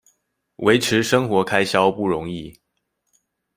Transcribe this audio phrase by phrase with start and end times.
[0.57, 2.59] 維持生活開銷不容易